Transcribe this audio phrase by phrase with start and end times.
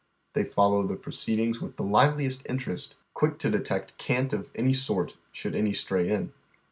[0.33, 5.15] They follow the proceedings with the liveliest interest, quick to detect cant of any sort,
[5.31, 6.33] shonld any stray in.